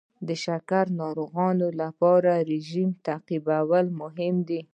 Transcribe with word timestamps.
د 0.27 0.29
شکر 0.43 0.85
ناروغانو 1.01 1.67
لپاره 1.81 2.31
رژیم 2.51 2.89
تعقیبول 3.07 3.85
مهم 4.01 4.35
دي. 4.47 4.61